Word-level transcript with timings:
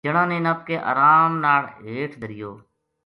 جنا 0.05 0.23
نے 0.31 0.37
نپ 0.45 0.59
کے 0.67 0.75
ارام 0.91 1.31
ناڑ 1.43 1.63
ہیٹھ 1.85 2.15
دھریو 2.21 2.51